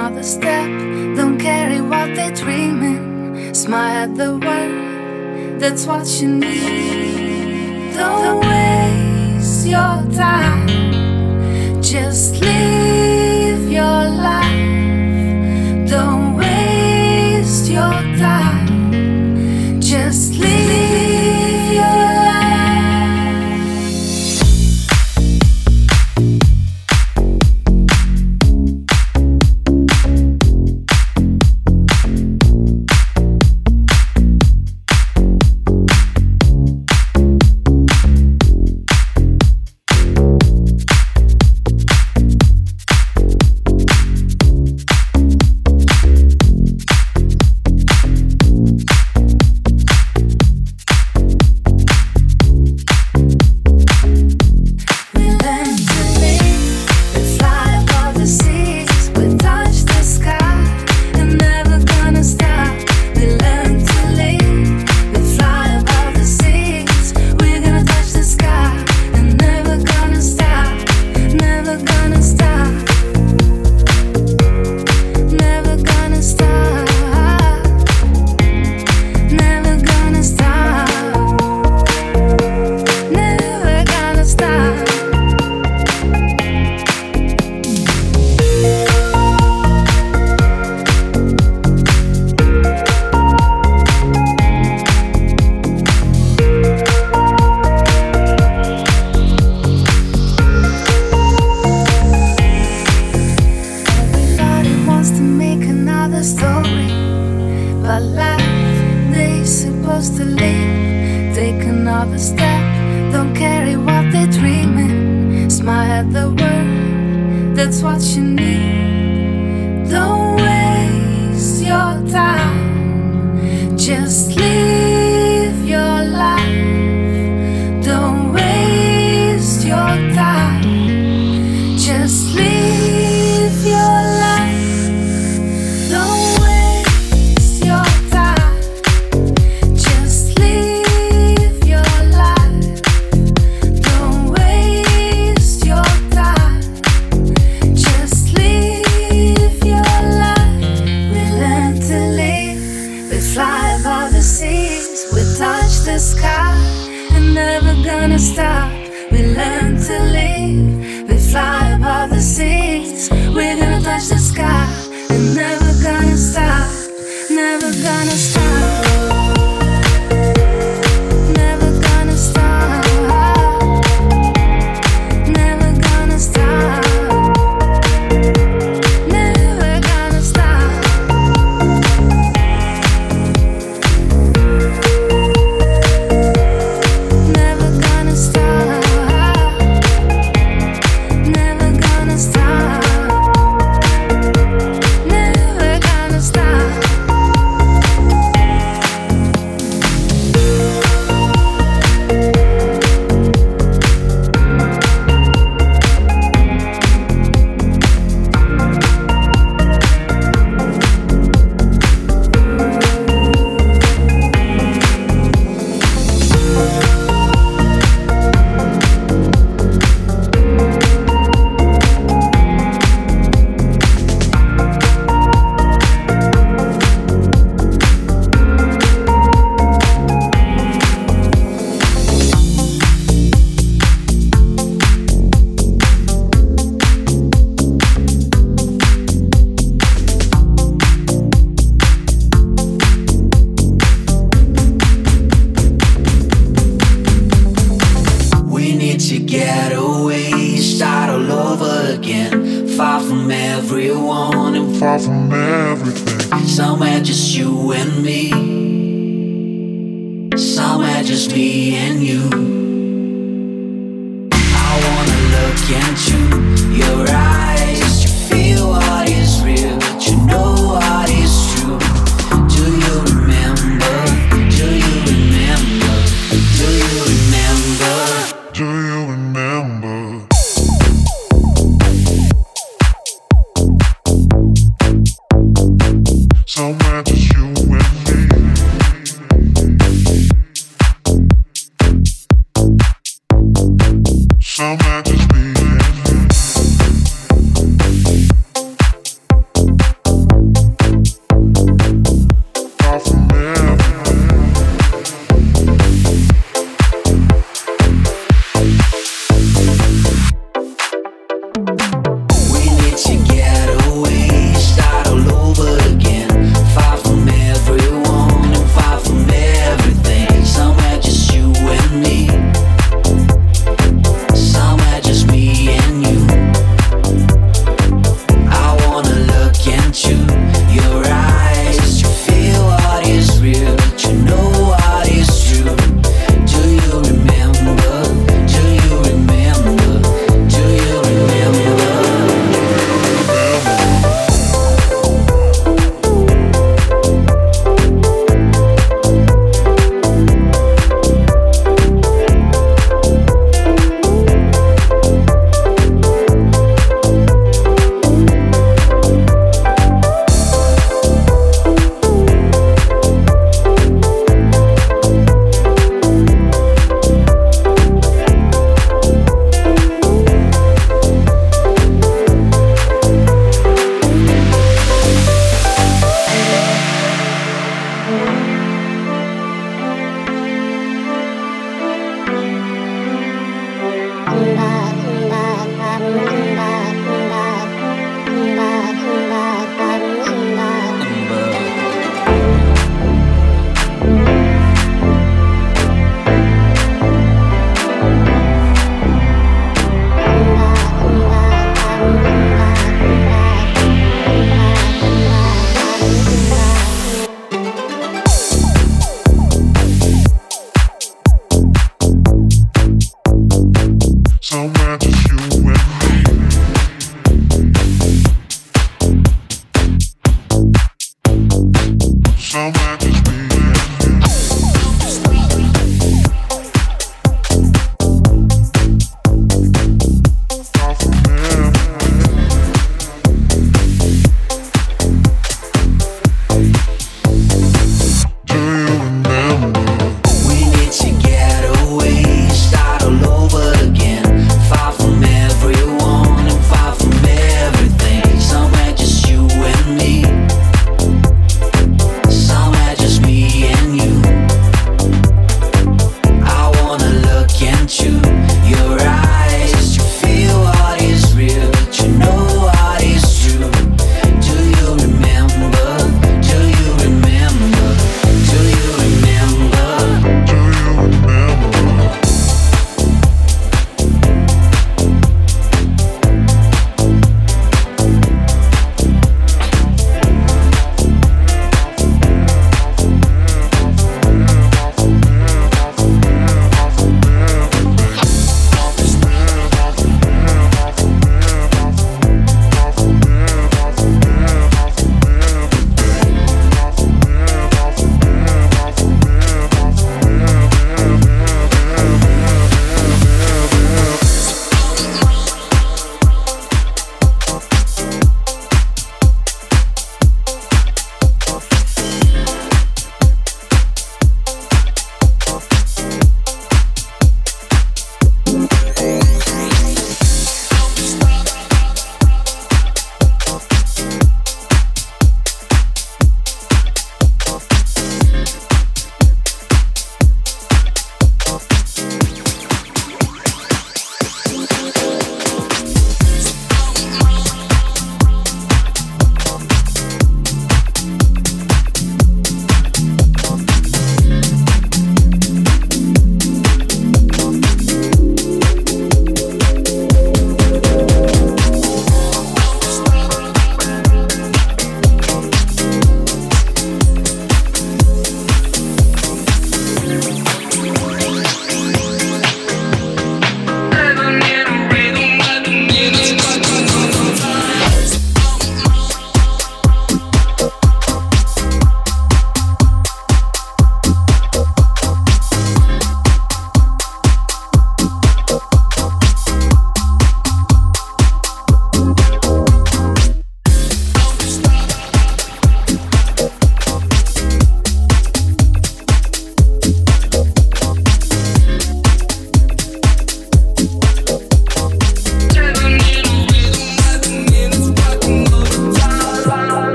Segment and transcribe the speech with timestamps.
[0.00, 0.66] another step.
[1.14, 3.52] Don't care what they're dreaming.
[3.54, 7.94] Smile at the world, that's what you need.
[7.94, 13.09] Don't waste your time, just leave.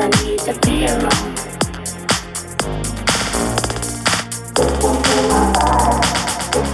[0.00, 1.12] I need to be alone.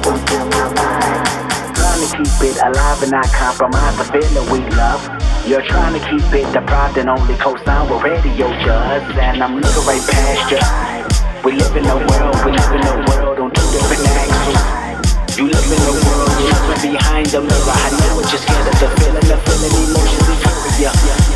[0.07, 0.15] My
[0.47, 1.27] my mind.
[1.75, 5.03] Trying to keep it alive and not compromise the feeling we love.
[5.45, 7.35] You're trying to keep it deprived and only
[7.99, 10.63] radio just And I'm looking right past you
[11.45, 15.47] We live in a world, we live in a world on two different axes You
[15.47, 18.23] live in world, you're behind the mirror I know
[18.79, 21.36] the feeling, the feeling, emotions,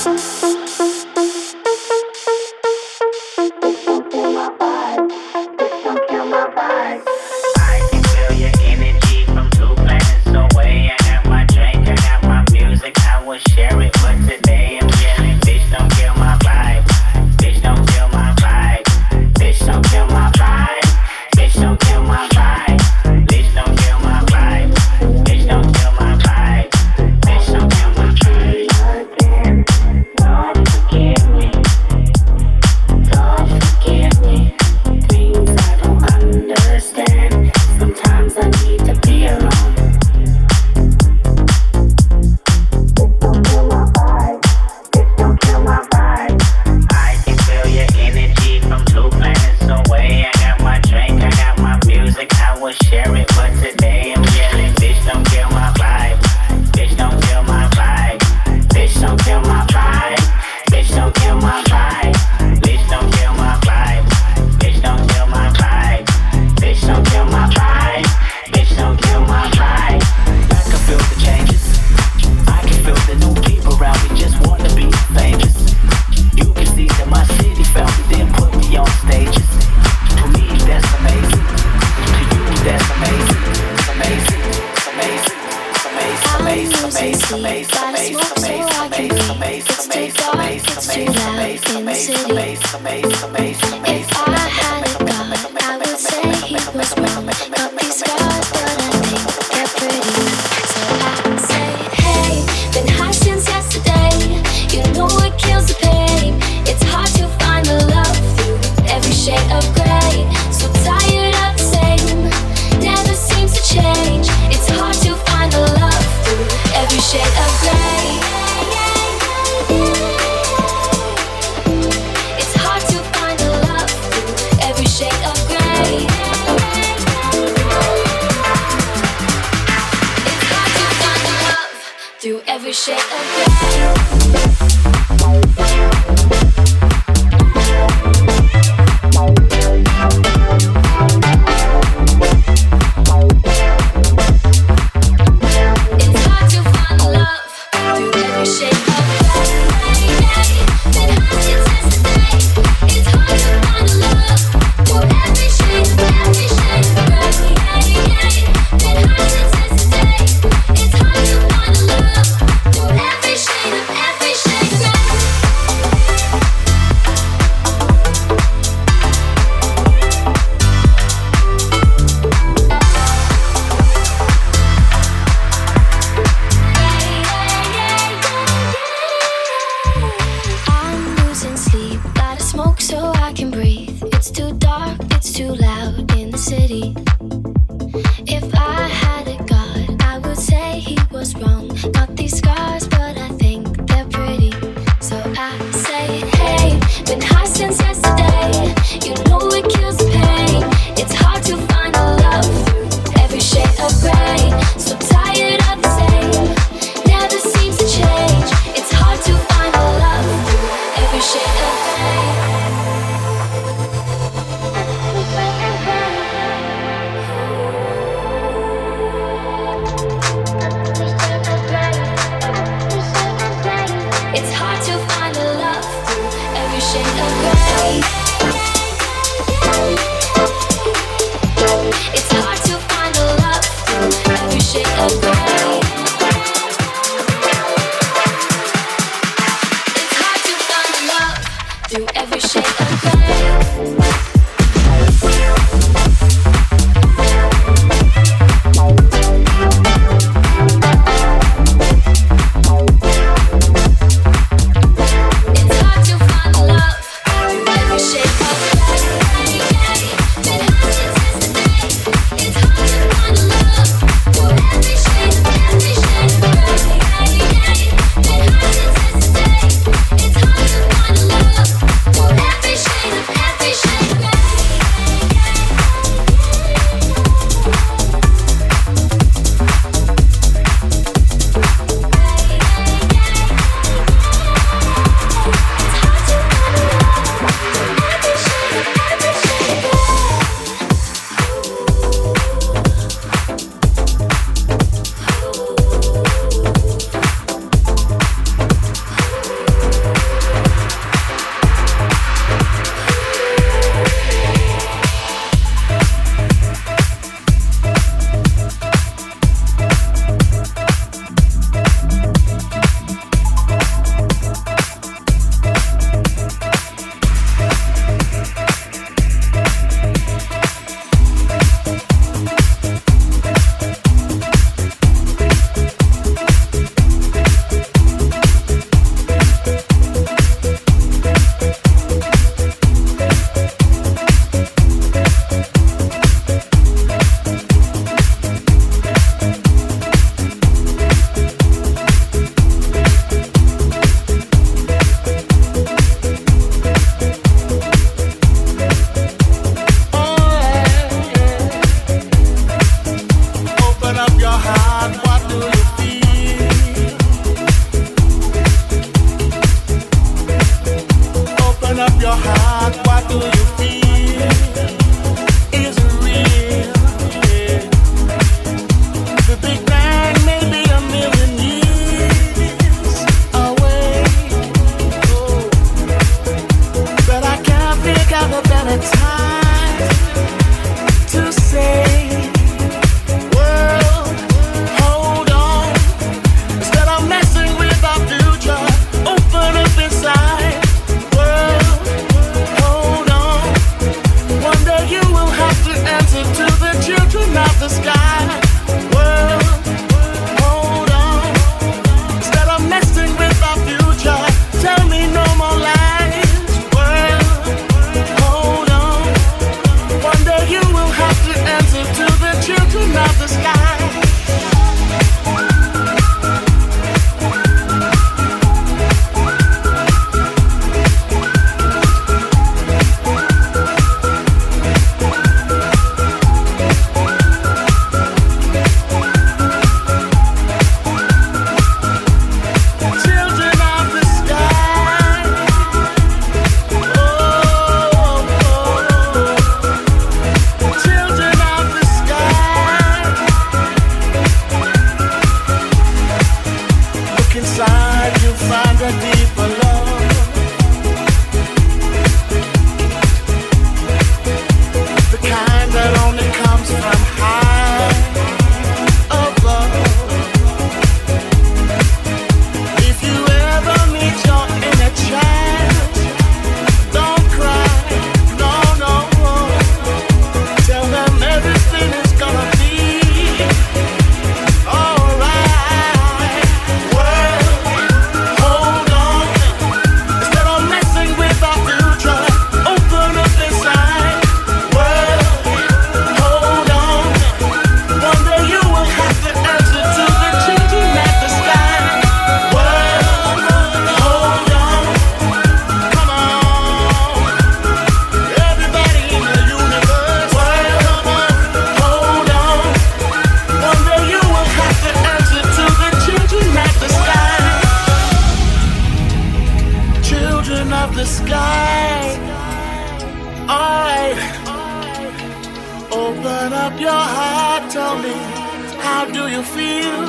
[519.13, 520.21] How do you feel?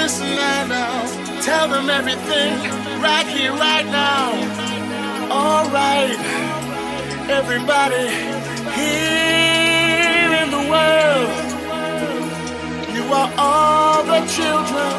[0.00, 1.02] Listen now.
[1.42, 2.54] Tell them everything
[3.02, 4.26] right here, right now.
[5.28, 6.20] All right.
[7.28, 8.06] Everybody
[8.78, 11.30] here in the world.
[12.96, 14.94] You are all the children.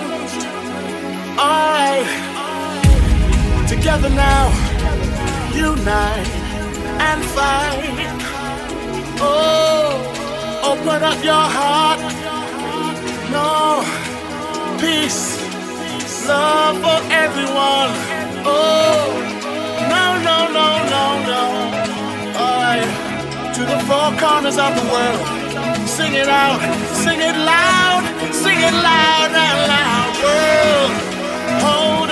[1.43, 2.07] All right.
[3.69, 4.45] Together now.
[5.55, 6.31] Unite
[7.07, 8.11] and fight.
[9.25, 12.22] Oh, open up your heart
[13.33, 13.81] no
[14.79, 15.21] peace,
[16.27, 17.91] love for everyone.
[18.45, 19.05] Oh,
[19.93, 21.43] no, no, no, no, no.
[22.43, 22.89] Alright,
[23.55, 25.25] to the four corners of the world.
[25.87, 26.59] Sing it out,
[27.03, 28.03] sing it loud,
[28.43, 30.11] sing it loud and loud.
[30.23, 30.91] World,
[31.63, 32.02] home.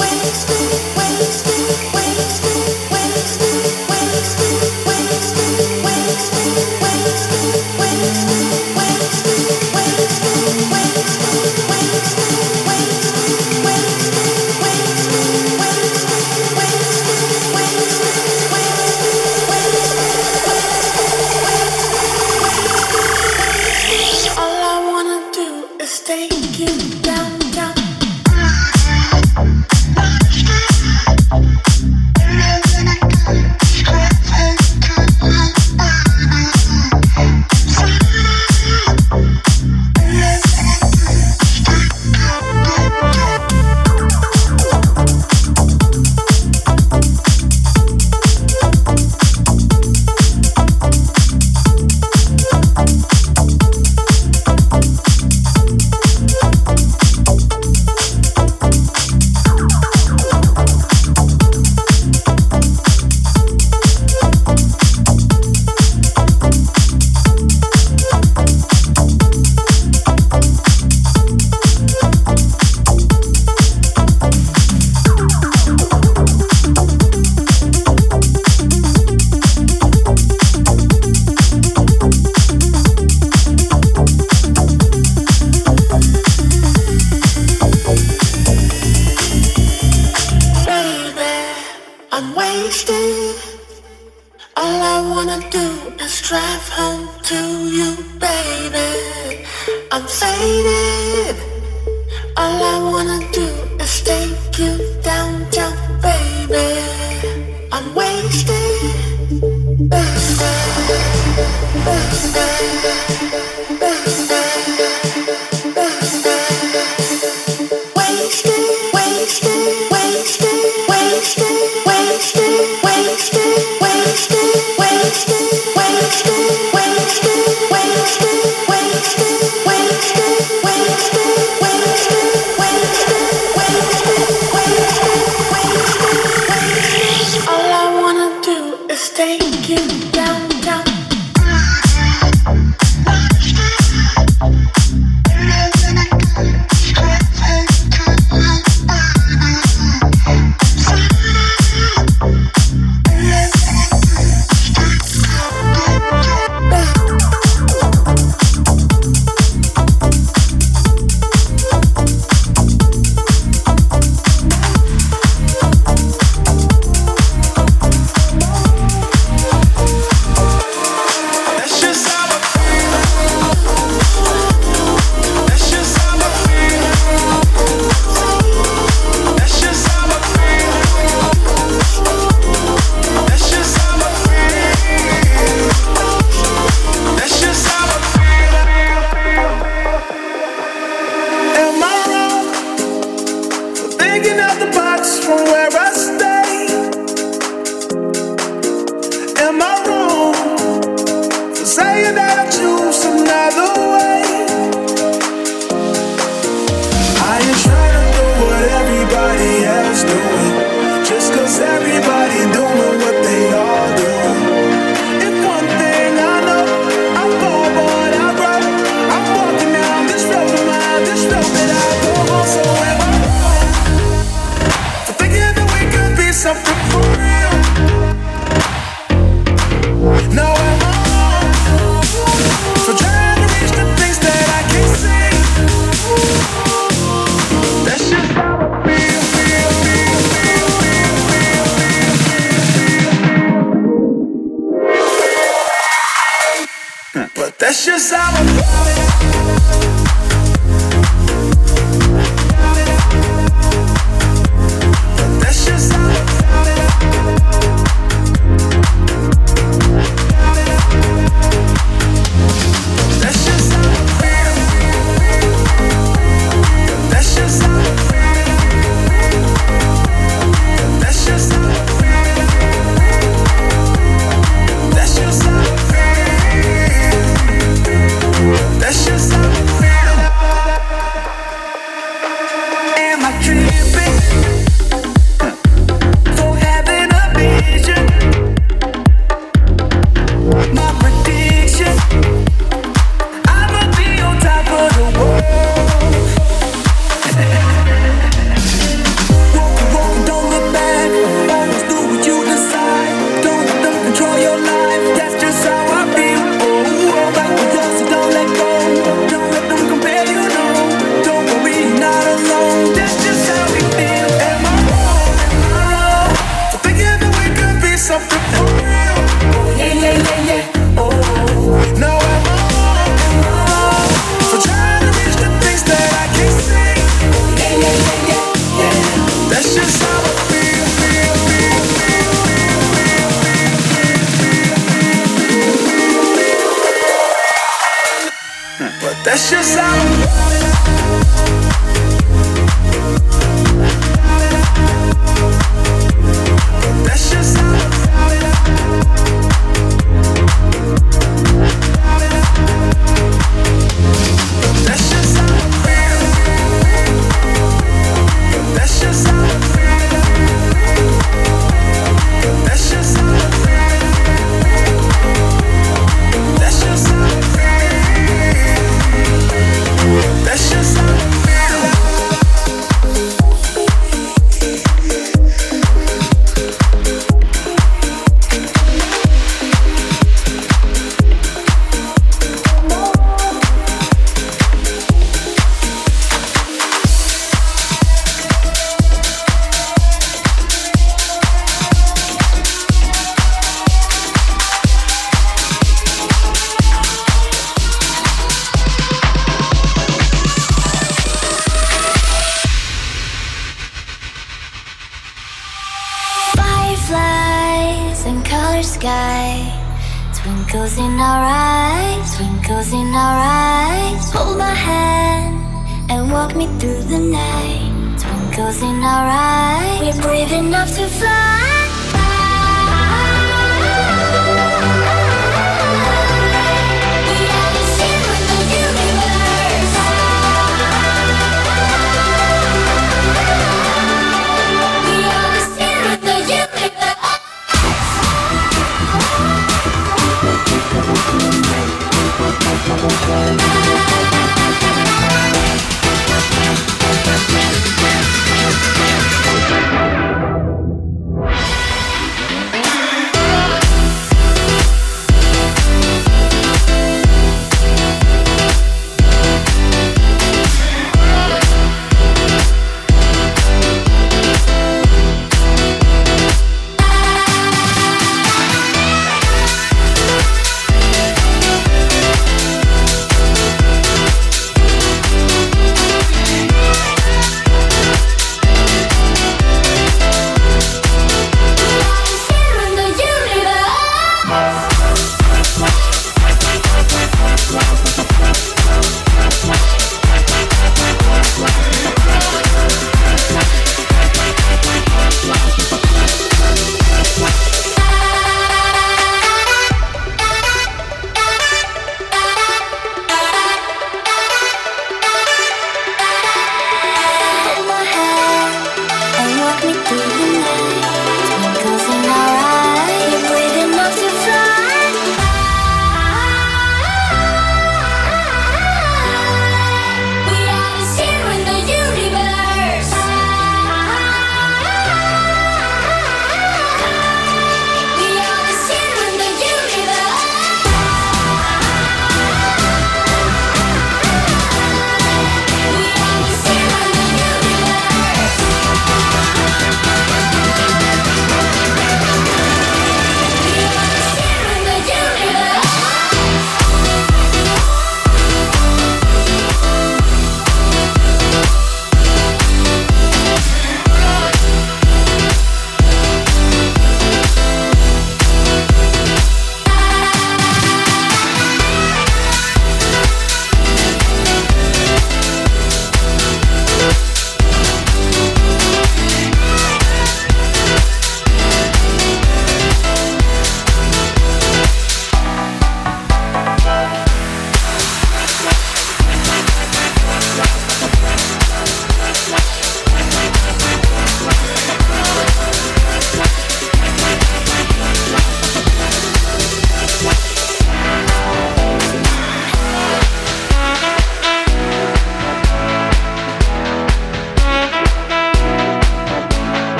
[0.00, 0.68] wasted,
[0.98, 2.47] wasted, wasted.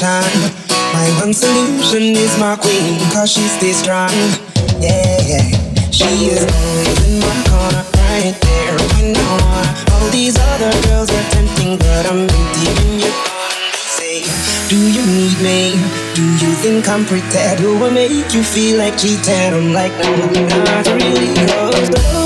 [0.00, 4.10] My one solution is my queen, cause she stays strong.
[4.80, 5.44] Yeah, yeah.
[5.90, 9.92] She is always in my corner, right there when I wanna.
[9.92, 13.52] All these other girls are tempting, but I'm empty when you're gone.
[13.96, 14.24] Say,
[14.70, 15.76] Do you need me?
[16.14, 17.60] Do you think I'm pretend?
[17.60, 19.52] Do I make you feel like cheating?
[19.52, 20.08] I'm like, no,
[20.64, 21.34] not really.
[21.36, 22.21] Cause